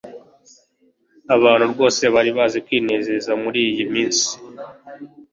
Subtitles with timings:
[1.35, 4.31] Abantu rwose bari bazi kwinezeza muriyi minsi